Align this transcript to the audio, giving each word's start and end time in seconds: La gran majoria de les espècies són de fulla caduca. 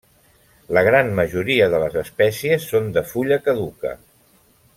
La 0.77 0.81
gran 0.87 1.11
majoria 1.19 1.67
de 1.75 1.81
les 1.83 1.99
espècies 2.03 2.67
són 2.73 2.89
de 2.97 3.05
fulla 3.13 3.39
caduca. 3.49 3.95